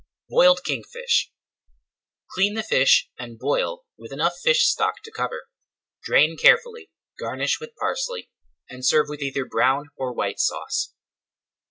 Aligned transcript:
BOILED 0.31 0.61
KINGFISH 0.65 1.31
Clean 2.31 2.55
the 2.55 2.63
fish 2.63 3.11
and 3.19 3.37
boil 3.37 3.85
with 3.99 4.11
enough 4.11 4.33
fish 4.41 4.65
stock 4.65 4.95
to 5.03 5.11
cover. 5.11 5.43
Drain 6.01 6.37
carefully, 6.37 6.89
garnish 7.19 7.59
with 7.61 7.75
parsley, 7.79 8.31
and 8.67 8.83
serve 8.83 9.09
with 9.09 9.21
either 9.21 9.45
Brown 9.45 9.89
or 9.95 10.11
White 10.11 10.39
Sauce. 10.39 10.95